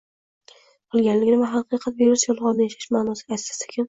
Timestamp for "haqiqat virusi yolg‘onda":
1.51-2.65